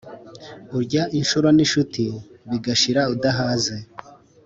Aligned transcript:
Urya 0.77 1.03
inshuro 1.19 1.47
n’incuti 1.55 2.05
bigashira 2.49 3.01
udahaze. 3.13 3.75